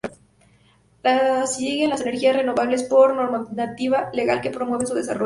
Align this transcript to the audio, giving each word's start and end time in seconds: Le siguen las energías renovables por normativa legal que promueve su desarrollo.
Le 1.03 1.45
siguen 1.45 1.91
las 1.91 2.01
energías 2.01 2.35
renovables 2.35 2.81
por 2.85 3.13
normativa 3.15 4.09
legal 4.13 4.41
que 4.41 4.49
promueve 4.49 4.87
su 4.87 4.95
desarrollo. 4.95 5.19